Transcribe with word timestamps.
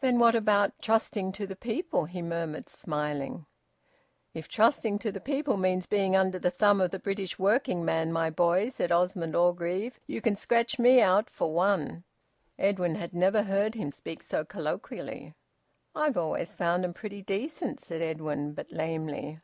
"Then 0.00 0.18
what 0.18 0.34
about 0.34 0.78
`trusting 0.80 1.34
to 1.34 1.46
the 1.46 1.54
people'?" 1.54 2.06
he 2.06 2.22
murmured, 2.22 2.70
smiling. 2.70 3.44
"If 4.32 4.48
trusting 4.48 4.98
to 5.00 5.12
the 5.12 5.20
people 5.20 5.58
means 5.58 5.84
being 5.84 6.16
under 6.16 6.38
the 6.38 6.50
thumb 6.50 6.80
of 6.80 6.92
the 6.92 6.98
British 6.98 7.38
working 7.38 7.84
man, 7.84 8.10
my 8.10 8.30
boy," 8.30 8.70
said 8.70 8.90
Osmond 8.90 9.36
Orgreave, 9.36 10.00
"you 10.06 10.22
can 10.22 10.34
scratch 10.34 10.78
me 10.78 11.02
out, 11.02 11.28
for 11.28 11.52
one." 11.52 12.04
Edwin 12.58 12.94
had 12.94 13.12
never 13.12 13.42
heard 13.42 13.74
him 13.74 13.92
speak 13.92 14.22
so 14.22 14.46
colloquially. 14.46 15.34
"I've 15.94 16.16
always 16.16 16.54
found 16.54 16.82
'em 16.82 16.94
pretty 16.94 17.20
decent," 17.20 17.80
said 17.80 18.00
Edwin, 18.00 18.54
but 18.54 18.72
lamely. 18.72 19.40